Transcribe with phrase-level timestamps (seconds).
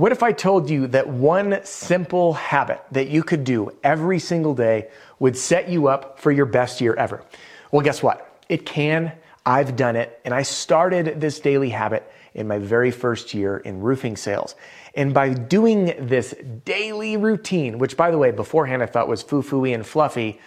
[0.00, 4.54] What if I told you that one simple habit that you could do every single
[4.54, 7.22] day would set you up for your best year ever?
[7.70, 8.40] Well, guess what?
[8.48, 9.12] It can.
[9.44, 10.18] I've done it.
[10.24, 14.54] And I started this daily habit in my very first year in roofing sales.
[14.94, 16.34] And by doing this
[16.64, 20.40] daily routine, which by the way, beforehand I thought was foo fooey and fluffy,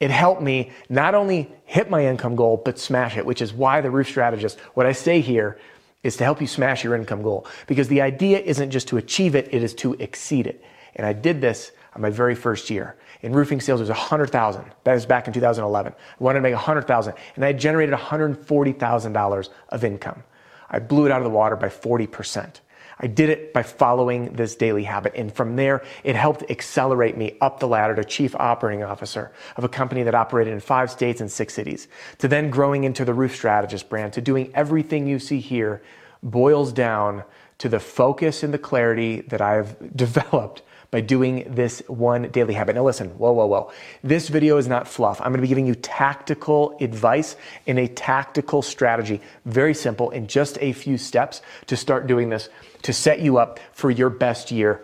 [0.00, 3.80] it helped me not only hit my income goal, but smash it, which is why
[3.82, 5.58] the roof strategist, what I say here,
[6.06, 7.46] is to help you smash your income goal.
[7.66, 10.64] Because the idea isn't just to achieve it, it is to exceed it.
[10.94, 12.96] And I did this on my very first year.
[13.22, 14.64] In roofing sales, it was 100,000.
[14.84, 15.92] That was back in 2011.
[15.92, 20.22] I wanted to make 100,000 and I generated $140,000 of income.
[20.70, 22.60] I blew it out of the water by 40%.
[22.98, 25.12] I did it by following this daily habit.
[25.14, 29.64] And from there, it helped accelerate me up the ladder to chief operating officer of
[29.64, 33.12] a company that operated in five states and six cities, to then growing into the
[33.12, 35.82] roof strategist brand, to doing everything you see here
[36.22, 37.22] boils down
[37.58, 42.76] to the focus and the clarity that I've developed by doing this one daily habit.
[42.76, 43.72] Now listen, whoa, whoa, whoa.
[44.02, 45.20] This video is not fluff.
[45.20, 49.20] I'm going to be giving you tactical advice and a tactical strategy.
[49.44, 52.48] Very simple in just a few steps to start doing this
[52.82, 54.82] to set you up for your best year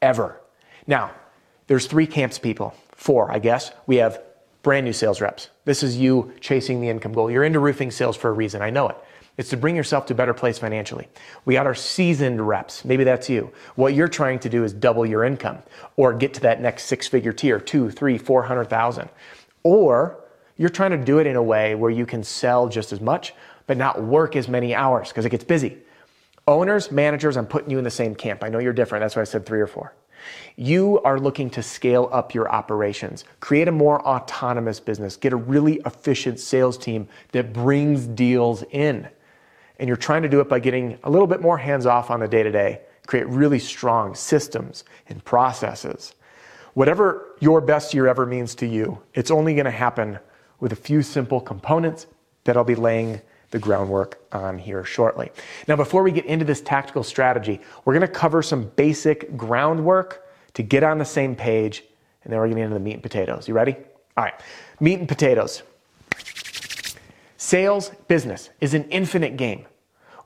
[0.00, 0.40] ever.
[0.86, 1.12] Now,
[1.66, 2.74] there's three camps people.
[2.92, 3.72] Four, I guess.
[3.86, 4.22] We have
[4.62, 5.50] brand new sales reps.
[5.64, 7.30] This is you chasing the income goal.
[7.30, 8.62] You're into roofing sales for a reason.
[8.62, 8.96] I know it.
[9.36, 11.08] It's to bring yourself to a better place financially.
[11.44, 12.84] We got our seasoned reps.
[12.84, 13.50] Maybe that's you.
[13.74, 15.58] What you're trying to do is double your income
[15.96, 19.08] or get to that next six figure tier, two, three, four hundred thousand.
[19.64, 20.20] Or
[20.56, 23.34] you're trying to do it in a way where you can sell just as much,
[23.66, 25.78] but not work as many hours because it gets busy.
[26.46, 28.44] Owners, managers, I'm putting you in the same camp.
[28.44, 29.02] I know you're different.
[29.02, 29.94] That's why I said three or four.
[30.56, 35.36] You are looking to scale up your operations, create a more autonomous business, get a
[35.36, 39.08] really efficient sales team that brings deals in
[39.78, 42.20] and you're trying to do it by getting a little bit more hands off on
[42.20, 46.14] the day to day, create really strong systems and processes.
[46.74, 50.18] Whatever your best year ever means to you, it's only going to happen
[50.60, 52.06] with a few simple components
[52.44, 53.20] that I'll be laying
[53.50, 55.30] the groundwork on here shortly.
[55.68, 60.26] Now, before we get into this tactical strategy, we're going to cover some basic groundwork
[60.54, 61.84] to get on the same page,
[62.24, 63.46] and then we're going to get into the meat and potatoes.
[63.46, 63.76] You ready?
[64.16, 64.34] All right,
[64.80, 65.62] meat and potatoes.
[67.54, 69.64] Sales business is an infinite game.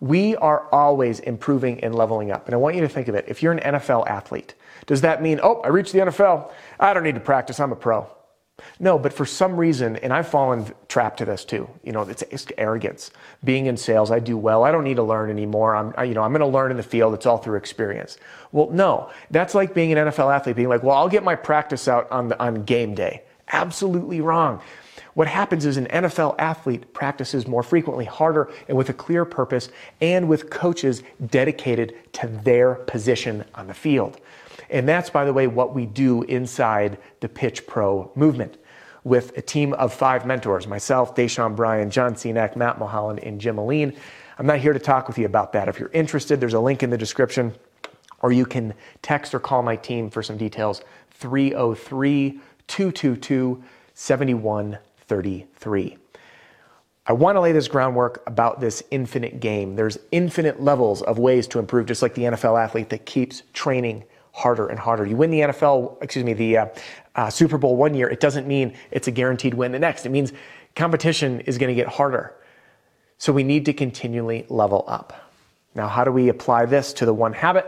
[0.00, 2.46] We are always improving and leveling up.
[2.46, 3.26] And I want you to think of it.
[3.28, 4.54] If you're an NFL athlete,
[4.86, 6.50] does that mean, oh, I reached the NFL.
[6.80, 7.60] I don't need to practice.
[7.60, 8.06] I'm a pro.
[8.80, 11.68] No, but for some reason, and I've fallen trapped to this too.
[11.84, 13.10] You know, it's, it's arrogance.
[13.44, 14.64] Being in sales, I do well.
[14.64, 15.76] I don't need to learn anymore.
[15.76, 17.12] I'm, I, you know, I'm going to learn in the field.
[17.12, 18.16] It's all through experience.
[18.52, 21.88] Well, no, that's like being an NFL athlete, being like, well, I'll get my practice
[21.88, 23.24] out on the, on game day.
[23.52, 24.62] Absolutely wrong.
[25.18, 29.68] What happens is an NFL athlete practices more frequently, harder, and with a clear purpose,
[30.00, 34.20] and with coaches dedicated to their position on the field.
[34.70, 38.58] And that's, by the way, what we do inside the Pitch Pro movement
[39.02, 43.58] with a team of five mentors myself, Deshaun Bryant, John Cenac, Matt Mulholland, and Jim
[43.58, 43.96] Aline.
[44.38, 45.66] I'm not here to talk with you about that.
[45.66, 47.52] If you're interested, there's a link in the description,
[48.22, 48.72] or you can
[49.02, 53.64] text or call my team for some details 303 222
[53.94, 54.78] 71
[55.08, 55.98] 33.
[57.06, 59.76] I want to lay this groundwork about this infinite game.
[59.76, 64.04] There's infinite levels of ways to improve, just like the NFL athlete that keeps training
[64.32, 65.06] harder and harder.
[65.06, 66.66] You win the NFL, excuse me, the uh,
[67.16, 70.04] uh, Super Bowl one year, it doesn't mean it's a guaranteed win the next.
[70.04, 70.32] It means
[70.76, 72.34] competition is going to get harder.
[73.16, 75.32] So we need to continually level up.
[75.74, 77.66] Now, how do we apply this to the one habit?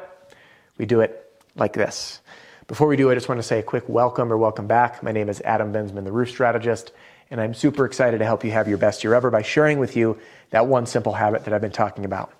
[0.79, 2.21] We do it like this.
[2.69, 5.03] Before we do I just want to say a quick welcome or welcome back.
[5.03, 6.93] My name is Adam Bensman, the roof strategist.
[7.31, 9.97] And I'm super excited to help you have your best year ever by sharing with
[9.97, 10.19] you
[10.51, 12.33] that one simple habit that I've been talking about.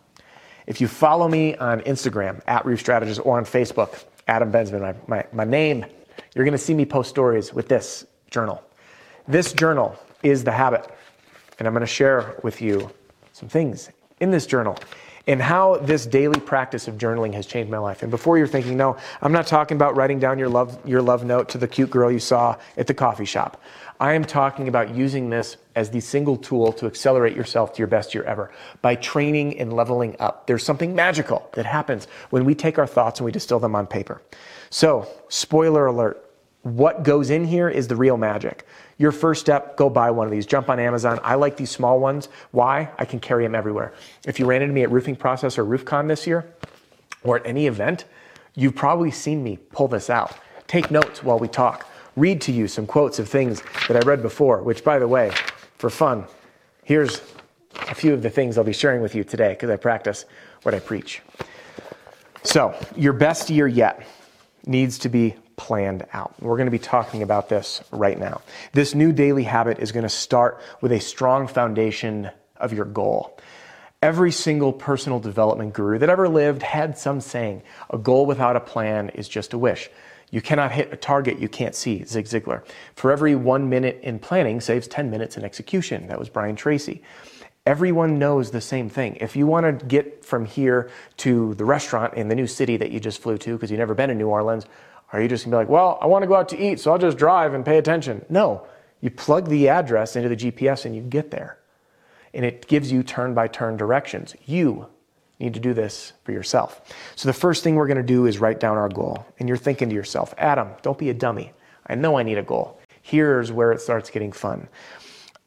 [0.67, 4.95] If you follow me on Instagram at Roof Strategist or on Facebook Adam Bensman, my,
[5.07, 5.85] my, my name.
[6.35, 8.63] You're going to see me post stories with this journal.
[9.27, 10.89] This journal is the habit,
[11.59, 12.91] and I'm going to share with you
[13.33, 13.91] some things
[14.21, 14.79] in this journal
[15.31, 18.03] and how this daily practice of journaling has changed my life.
[18.03, 21.23] And before you're thinking, no, I'm not talking about writing down your love, your love
[21.25, 23.63] note to the cute girl you saw at the coffee shop.
[24.01, 27.87] I am talking about using this as the single tool to accelerate yourself to your
[27.87, 28.51] best year ever
[28.83, 30.49] by training and leveling up.
[30.49, 33.87] There's something magical that happens when we take our thoughts and we distill them on
[33.87, 34.21] paper.
[34.69, 36.30] So, spoiler alert,
[36.63, 38.67] what goes in here is the real magic.
[38.99, 40.45] Your first step, go buy one of these.
[40.45, 41.19] Jump on Amazon.
[41.23, 42.29] I like these small ones.
[42.51, 42.91] Why?
[42.99, 43.95] I can carry them everywhere.
[44.27, 46.53] If you ran into me at Roofing Process or RoofCon this year,
[47.23, 48.05] or at any event,
[48.55, 50.37] you've probably seen me pull this out.
[50.67, 51.87] Take notes while we talk
[52.17, 55.31] read to you some quotes of things that I read before, which, by the way,
[55.79, 56.25] for fun,
[56.85, 57.23] here's
[57.89, 60.25] a few of the things I'll be sharing with you today because I practice
[60.63, 61.23] what I preach.
[62.43, 64.07] So, your best year yet
[64.67, 66.33] needs to be planned out.
[66.41, 68.41] We're going to be talking about this right now.
[68.73, 73.39] This new daily habit is going to start with a strong foundation of your goal.
[74.01, 78.61] Every single personal development guru that ever lived had some saying a goal without a
[78.61, 79.91] plan is just a wish.
[80.31, 82.65] You cannot hit a target you can't see, Zig Ziglar.
[82.95, 86.07] For every one minute in planning saves 10 minutes in execution.
[86.07, 87.03] That was Brian Tracy.
[87.67, 89.17] Everyone knows the same thing.
[89.21, 92.91] If you want to get from here to the restaurant in the new city that
[92.91, 94.65] you just flew to because you've never been in New Orleans,
[95.13, 96.93] are you just to be like, well, I want to go out to eat, so
[96.93, 98.25] I'll just drive and pay attention?
[98.29, 98.67] No.
[99.01, 101.59] You plug the address into the GPS and you get there.
[102.33, 104.37] And it gives you turn by turn directions.
[104.47, 104.87] You
[105.41, 106.83] need to do this for yourself.
[107.17, 109.27] So the first thing we're to do is write down our goal.
[109.39, 111.53] And you're thinking to yourself, Adam, don't be a dummy.
[111.87, 112.79] I know I need a goal.
[113.03, 114.69] Here's where it starts getting fun.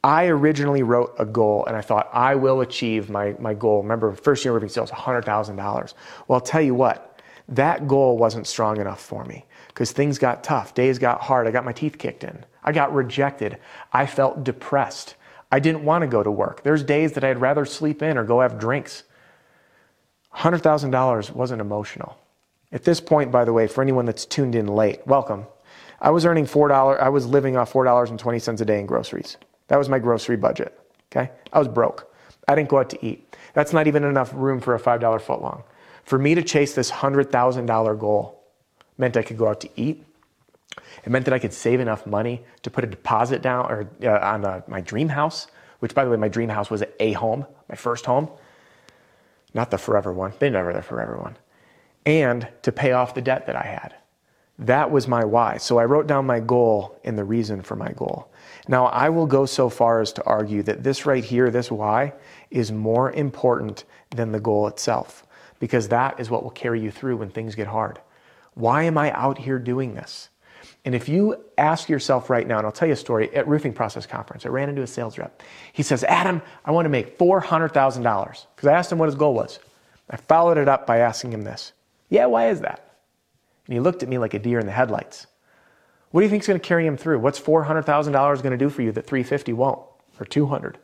[0.03, 3.83] I originally wrote a goal and I thought I will achieve my, my goal.
[3.83, 5.93] Remember, first year roofing sales, $100,000.
[6.27, 10.43] Well, I'll tell you what, that goal wasn't strong enough for me because things got
[10.43, 10.73] tough.
[10.73, 11.47] Days got hard.
[11.47, 12.45] I got my teeth kicked in.
[12.63, 13.57] I got rejected.
[13.91, 15.15] I felt depressed.
[15.51, 16.63] I didn't want to go to work.
[16.63, 19.03] There's days that I'd rather sleep in or go have drinks
[20.35, 22.17] $100,000 wasn't emotional.
[22.71, 25.45] At this point, by the way, for anyone that's tuned in late, welcome.
[26.01, 29.37] I was earning $4, I was living off $4.20 a day in groceries.
[29.67, 30.77] That was my grocery budget.
[31.11, 31.31] Okay?
[31.53, 32.11] I was broke.
[32.47, 33.35] I didn't go out to eat.
[33.53, 35.63] That's not even enough room for a $5 footlong.
[36.03, 38.42] For me to chase this $100,000 goal
[38.97, 40.03] meant I could go out to eat.
[41.03, 44.19] It meant that I could save enough money to put a deposit down or uh,
[44.19, 45.47] on uh, my dream house,
[45.79, 48.29] which by the way, my dream house was a home, my first home
[49.53, 51.37] not the forever one, they never the forever one,
[52.05, 53.95] and to pay off the debt that I had.
[54.59, 55.57] That was my why.
[55.57, 58.31] So I wrote down my goal and the reason for my goal.
[58.67, 62.13] Now, I will go so far as to argue that this right here, this why,
[62.51, 65.25] is more important than the goal itself,
[65.59, 67.99] because that is what will carry you through when things get hard.
[68.55, 70.29] Why am I out here doing this?
[70.85, 73.73] And if you ask yourself right now, and I'll tell you a story at Roofing
[73.73, 75.41] Process Conference, I ran into a sales rep.
[75.71, 78.45] He says, Adam, I want to make $400,000.
[78.55, 79.59] Because I asked him what his goal was.
[80.09, 81.71] I followed it up by asking him this
[82.09, 82.97] Yeah, why is that?
[83.65, 85.27] And he looked at me like a deer in the headlights.
[86.11, 87.19] What do you think is going to carry him through?
[87.19, 89.79] What's $400,000 going to do for you that 350 won't
[90.19, 90.77] or 200?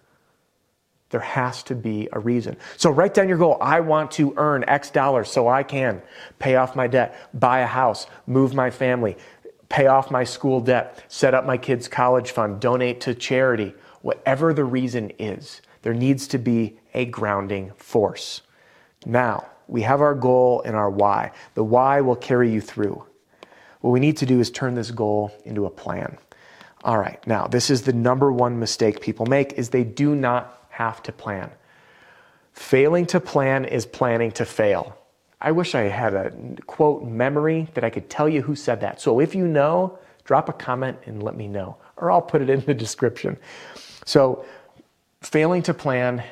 [1.10, 2.58] There has to be a reason.
[2.78, 3.58] So write down your goal.
[3.60, 6.02] I want to earn X dollars so I can
[6.38, 9.18] pay off my debt, buy a house, move my family,
[9.70, 14.54] pay off my school debt, set up my kids' college fund, donate to charity, whatever
[14.54, 18.42] the reason is, there needs to be a grounding force.
[19.06, 21.32] Now, we have our goal and our why.
[21.54, 23.06] The why will carry you through.
[23.82, 26.18] What we need to do is turn this goal into a plan.
[26.84, 30.59] All right, now this is the number one mistake people make is they do not
[30.80, 31.52] have to plan.
[32.54, 34.98] Failing to plan is planning to fail.
[35.42, 36.32] I wish I had a
[36.68, 39.02] quote memory that I could tell you who said that.
[39.02, 42.50] So if you know, drop a comment and let me know, or I'll put it
[42.50, 43.38] in the description.
[44.06, 44.46] So,
[45.22, 46.24] failing to plan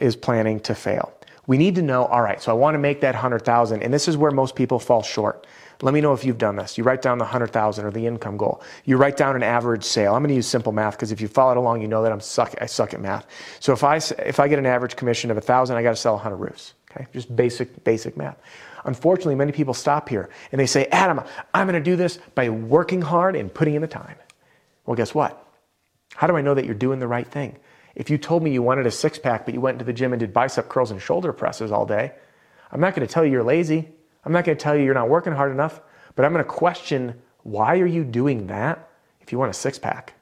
[0.00, 1.12] is planning to fail.
[1.46, 4.08] We need to know, all right, so I want to make that 100,000 and this
[4.08, 5.46] is where most people fall short.
[5.80, 6.76] Let me know if you've done this.
[6.76, 8.62] You write down the 100,000 or the income goal.
[8.84, 10.14] You write down an average sale.
[10.14, 12.20] I'm going to use simple math because if you followed along, you know that I'm
[12.20, 13.26] suck I suck at math.
[13.60, 16.14] So if I if I get an average commission of 1,000, I got to sell
[16.14, 16.74] 100 roofs.
[16.90, 18.38] Okay, just basic, basic math.
[18.84, 21.20] Unfortunately, many people stop here and they say, Adam,
[21.52, 24.16] I'm going to do this by working hard and putting in the time.
[24.86, 25.44] Well, guess what?
[26.14, 27.56] How do I know that you're doing the right thing?
[27.94, 30.12] If you told me you wanted a six pack, but you went into the gym
[30.12, 32.12] and did bicep curls and shoulder presses all day,
[32.72, 33.88] I'm not going to tell you you're lazy.
[34.28, 35.80] I'm not going to tell you you're not working hard enough,
[36.14, 38.90] but I'm going to question why are you doing that
[39.22, 40.12] if you want a six pack?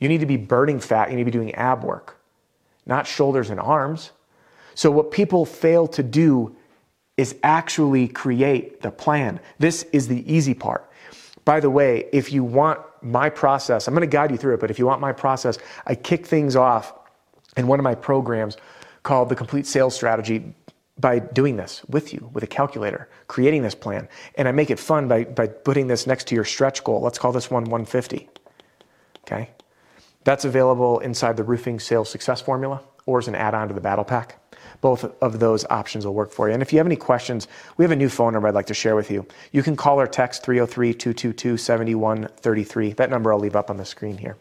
[0.00, 1.10] You need to be burning fat.
[1.10, 2.18] You need to be doing ab work,
[2.86, 4.12] not shoulders and arms.
[4.74, 6.56] So, what people fail to do
[7.18, 9.40] is actually create the plan.
[9.58, 10.90] This is the easy part.
[11.44, 14.60] By the way, if you want my process, I'm going to guide you through it,
[14.60, 16.94] but if you want my process, I kick things off
[17.58, 18.56] in one of my programs
[19.02, 20.54] called the Complete Sales Strategy
[20.98, 24.08] by doing this with you with a calculator, creating this plan.
[24.36, 27.00] And I make it fun by, by putting this next to your stretch goal.
[27.00, 28.28] Let's call this one 150.
[29.22, 29.50] Okay?
[30.22, 33.80] That's available inside the Roofing Sales Success Formula or as an add on to the
[33.80, 34.40] Battle Pack.
[34.80, 36.54] Both of those options will work for you.
[36.54, 38.74] And if you have any questions, we have a new phone number I'd like to
[38.74, 39.26] share with you.
[39.52, 42.92] You can call or text 303 222 7133.
[42.94, 44.36] That number I'll leave up on the screen here.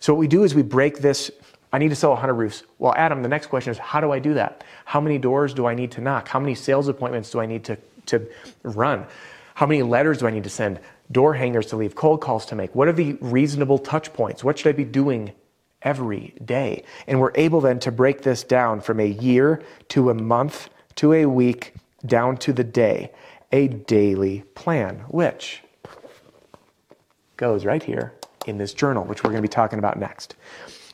[0.00, 1.30] So, what we do is we break this.
[1.72, 2.62] I need to sell 100 roofs.
[2.78, 4.64] Well, Adam, the next question is how do I do that?
[4.84, 6.28] How many doors do I need to knock?
[6.28, 8.26] How many sales appointments do I need to, to
[8.62, 9.06] run?
[9.54, 10.80] How many letters do I need to send?
[11.10, 12.74] Door hangers to leave, cold calls to make?
[12.74, 14.42] What are the reasonable touch points?
[14.44, 15.32] What should I be doing
[15.86, 16.82] every day.
[17.06, 21.12] And we're able then to break this down from a year to a month to
[21.12, 23.12] a week down to the day,
[23.52, 25.62] a daily plan, which
[27.36, 28.14] goes right here
[28.46, 30.34] in this journal, which we're going to be talking about next.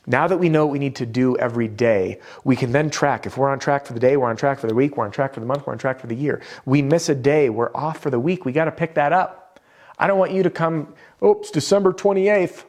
[0.05, 3.25] Now that we know what we need to do every day, we can then track.
[3.25, 5.11] If we're on track for the day, we're on track for the week, we're on
[5.11, 6.41] track for the month, we're on track for the year.
[6.65, 8.43] We miss a day, we're off for the week.
[8.43, 9.61] We got to pick that up.
[9.97, 10.93] I don't want you to come,
[11.23, 12.65] oops, December 28th.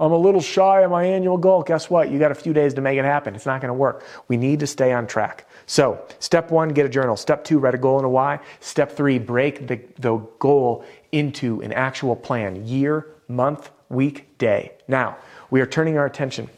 [0.00, 1.62] I'm a little shy of my annual goal.
[1.62, 2.10] Guess what?
[2.10, 3.36] You got a few days to make it happen.
[3.36, 4.04] It's not going to work.
[4.26, 5.48] We need to stay on track.
[5.66, 7.16] So, step one, get a journal.
[7.16, 8.40] Step two, write a goal and a why.
[8.58, 14.72] Step three, break the, the goal into an actual plan year, month, week, day.
[14.88, 15.18] Now,
[15.50, 16.48] we are turning our attention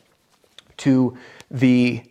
[0.78, 1.16] to
[1.50, 2.02] the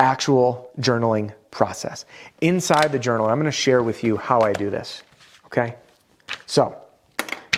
[0.00, 2.04] actual journaling process.
[2.40, 5.02] Inside the journal, I'm going to share with you how I do this.
[5.46, 5.76] Okay?
[6.46, 6.76] So,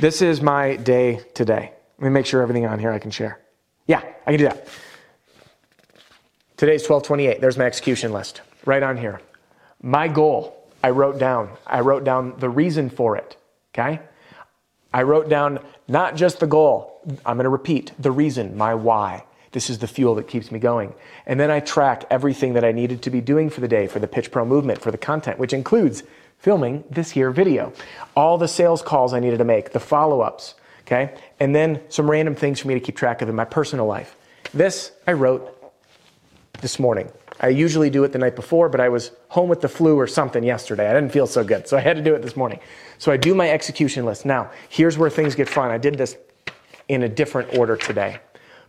[0.00, 1.72] this is my day today.
[1.98, 3.40] Let me make sure everything on here I can share.
[3.86, 4.68] Yeah, I can do that.
[6.56, 7.40] Today's 1228.
[7.40, 9.20] There's my execution list right on here.
[9.82, 11.50] My goal, I wrote down.
[11.66, 13.36] I wrote down the reason for it.
[13.74, 14.00] Okay?
[14.92, 17.00] I wrote down not just the goal.
[17.24, 19.24] I'm going to repeat the reason, my why.
[19.56, 20.92] This is the fuel that keeps me going.
[21.24, 23.98] And then I track everything that I needed to be doing for the day, for
[23.98, 26.02] the Pitch Pro movement, for the content, which includes
[26.38, 27.72] filming this here video.
[28.14, 31.14] All the sales calls I needed to make, the follow ups, okay?
[31.40, 34.14] And then some random things for me to keep track of in my personal life.
[34.52, 35.72] This I wrote
[36.60, 37.10] this morning.
[37.40, 40.06] I usually do it the night before, but I was home with the flu or
[40.06, 40.86] something yesterday.
[40.86, 42.60] I didn't feel so good, so I had to do it this morning.
[42.98, 44.26] So I do my execution list.
[44.26, 45.70] Now, here's where things get fun.
[45.70, 46.14] I did this
[46.88, 48.20] in a different order today,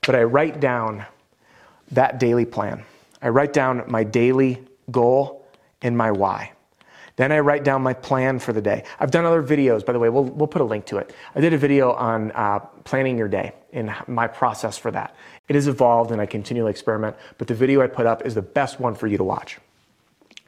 [0.07, 1.05] but I write down
[1.91, 2.85] that daily plan.
[3.21, 5.45] I write down my daily goal
[5.81, 6.53] and my why.
[7.17, 8.85] Then I write down my plan for the day.
[9.01, 11.13] I've done other videos, by the way, we'll, we'll put a link to it.
[11.35, 15.13] I did a video on uh, planning your day and my process for that.
[15.49, 18.41] It has evolved and I continually experiment, but the video I put up is the
[18.41, 19.57] best one for you to watch.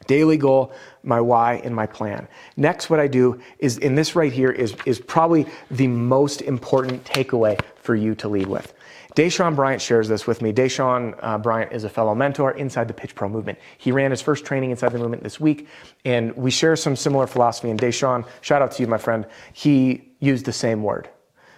[0.06, 2.28] Daily goal, my why, and my plan.
[2.56, 7.04] Next, what I do is, in this right here, is, is probably the most important
[7.04, 8.72] takeaway for you to lead with.
[9.16, 10.52] Deshaun Bryant shares this with me.
[10.52, 13.58] Deshaun uh, Bryant is a fellow mentor inside the Pitch Pro movement.
[13.78, 15.68] He ran his first training inside the movement this week,
[16.04, 17.70] and we share some similar philosophy.
[17.70, 19.26] And Deshaun, shout out to you, my friend.
[19.52, 21.08] He used the same word.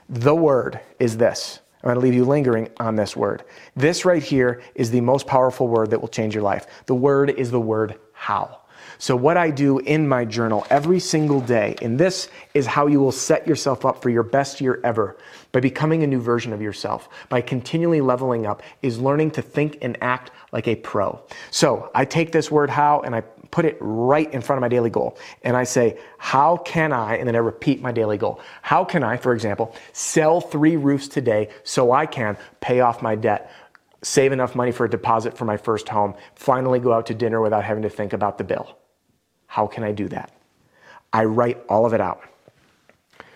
[0.08, 1.60] The word is this.
[1.82, 3.44] I'm going to leave you lingering on this word.
[3.74, 6.66] This right here is the most powerful word that will change your life.
[6.86, 8.61] The word is the word how.
[9.02, 13.00] So, what I do in my journal every single day, and this is how you
[13.00, 15.16] will set yourself up for your best year ever
[15.50, 19.78] by becoming a new version of yourself, by continually leveling up, is learning to think
[19.82, 21.20] and act like a pro.
[21.50, 24.68] So, I take this word how and I put it right in front of my
[24.68, 25.18] daily goal.
[25.42, 28.40] And I say, how can I, and then I repeat my daily goal.
[28.62, 33.16] How can I, for example, sell three roofs today so I can pay off my
[33.16, 33.50] debt?
[34.02, 37.40] Save enough money for a deposit for my first home, finally go out to dinner
[37.40, 38.78] without having to think about the bill.
[39.52, 40.32] How can I do that?
[41.12, 42.22] I write all of it out.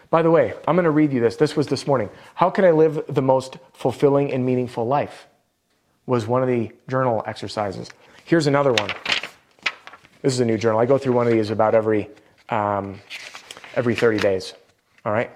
[0.08, 1.36] By the way, I'm going to read you this.
[1.36, 2.08] This was this morning.
[2.34, 5.26] How can I live the most fulfilling and meaningful life?
[6.06, 7.90] Was one of the journal exercises.
[8.24, 8.90] Here's another one.
[10.22, 10.80] This is a new journal.
[10.80, 12.08] I go through one of these about every
[12.48, 12.98] um,
[13.74, 14.54] every 30 days.
[15.04, 15.30] All right.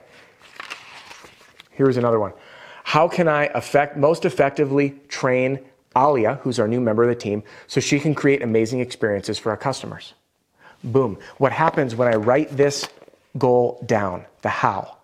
[1.72, 2.32] Here's another one.
[2.84, 5.58] How can I effect, most effectively train
[5.94, 9.50] Alia, who's our new member of the team, so she can create amazing experiences for
[9.50, 10.14] our customers?
[10.82, 11.18] Boom.
[11.38, 12.88] What happens when I write this
[13.38, 14.96] goal down, the how?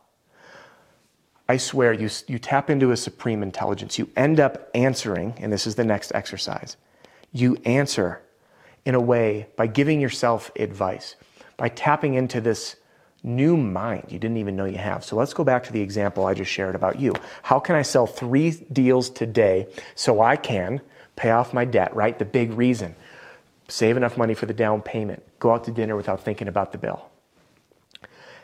[1.48, 3.98] I swear you, you tap into a supreme intelligence.
[3.98, 6.76] You end up answering, and this is the next exercise.
[7.32, 8.22] You answer
[8.84, 11.14] in a way by giving yourself advice,
[11.56, 12.76] by tapping into this
[13.26, 15.04] new mind you didn't even know you have.
[15.04, 17.12] So let's go back to the example I just shared about you.
[17.42, 19.66] How can I sell three deals today
[19.96, 20.80] so I can
[21.16, 22.16] pay off my debt, right?
[22.18, 22.94] The big reason
[23.68, 26.78] save enough money for the down payment, go out to dinner without thinking about the
[26.78, 27.10] bill.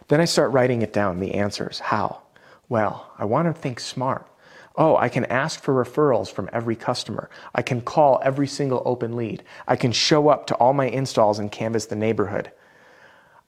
[0.09, 1.79] Then I start writing it down, the answers.
[1.79, 2.23] How?
[2.69, 4.26] Well, I want to think smart.
[4.76, 7.29] Oh, I can ask for referrals from every customer.
[7.55, 9.43] I can call every single open lead.
[9.69, 12.50] I can show up to all my installs and canvas the neighborhood.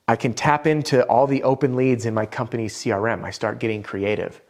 [0.06, 3.24] I can tap into all the open leads in my company's CRM.
[3.24, 4.42] I start getting creative.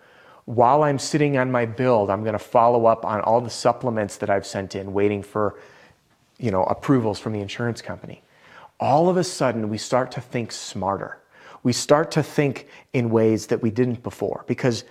[0.46, 4.16] While I'm sitting on my build, I'm going to follow up on all the supplements
[4.16, 5.58] that I've sent in, waiting for
[6.38, 8.22] you know, approvals from the insurance company.
[8.80, 11.18] All of a sudden, we start to think smarter.
[11.62, 14.84] We start to think in ways that we didn't before because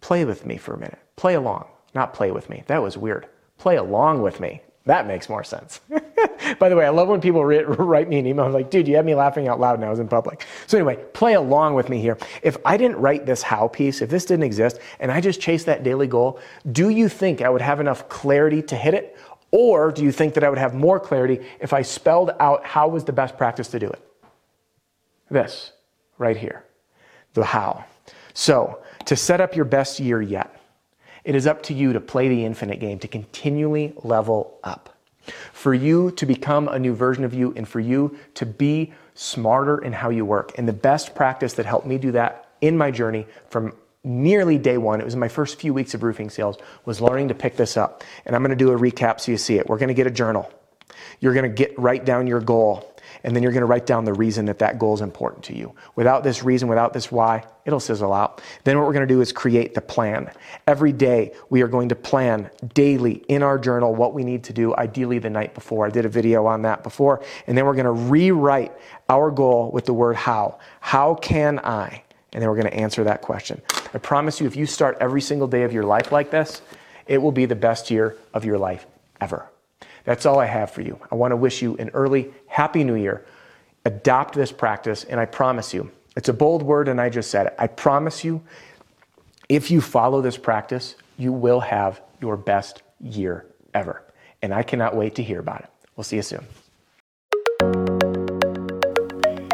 [0.00, 0.98] play with me for a minute.
[1.16, 2.64] Play along, not play with me.
[2.66, 3.26] That was weird.
[3.56, 4.60] Play along with me.
[4.88, 5.80] That makes more sense.
[6.58, 8.46] By the way, I love when people write me an email.
[8.46, 10.46] I'm like, dude, you had me laughing out loud now I was in public.
[10.66, 12.16] So, anyway, play along with me here.
[12.42, 15.66] If I didn't write this how piece, if this didn't exist, and I just chased
[15.66, 16.40] that daily goal,
[16.72, 19.18] do you think I would have enough clarity to hit it?
[19.50, 22.88] Or do you think that I would have more clarity if I spelled out how
[22.88, 24.00] was the best practice to do it?
[25.30, 25.72] This,
[26.18, 26.64] right here,
[27.34, 27.84] the how.
[28.34, 30.60] So, to set up your best year yet,
[31.24, 34.94] it is up to you to play the infinite game, to continually level up.
[35.52, 39.78] For you to become a new version of you and for you to be smarter
[39.78, 40.52] in how you work.
[40.56, 43.72] And the best practice that helped me do that in my journey from
[44.04, 47.34] nearly day one, it was my first few weeks of roofing sales, was learning to
[47.34, 48.04] pick this up.
[48.24, 49.68] And I'm going to do a recap so you see it.
[49.68, 50.50] We're going to get a journal.
[51.20, 54.04] You're going to get write down your goal, and then you're going to write down
[54.04, 55.74] the reason that that goal is important to you.
[55.96, 58.40] Without this reason, without this why, it'll sizzle out.
[58.64, 60.30] Then what we're going to do is create the plan.
[60.66, 64.52] Every day, we are going to plan daily in our journal what we need to
[64.52, 65.86] do, ideally the night before.
[65.86, 67.22] I did a video on that before.
[67.46, 68.72] And then we're going to rewrite
[69.08, 70.58] our goal with the word how.
[70.80, 72.04] How can I?
[72.32, 73.62] And then we're going to answer that question.
[73.94, 76.60] I promise you, if you start every single day of your life like this,
[77.06, 78.86] it will be the best year of your life
[79.20, 79.48] ever.
[80.04, 80.98] That's all I have for you.
[81.10, 83.24] I want to wish you an early, happy new year.
[83.84, 87.46] Adopt this practice, and I promise you, it's a bold word, and I just said
[87.46, 87.54] it.
[87.58, 88.42] I promise you,
[89.48, 94.02] if you follow this practice, you will have your best year ever.
[94.42, 95.70] And I cannot wait to hear about it.
[95.96, 96.44] We'll see you soon.